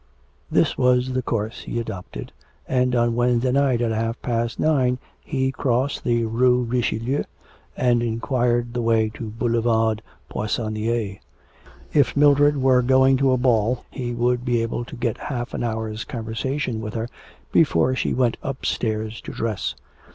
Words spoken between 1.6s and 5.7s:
he adopted, and on Wednesday night at half past nine, he